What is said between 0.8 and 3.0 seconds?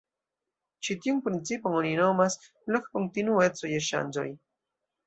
Ĉi tiun principon oni nomas "loka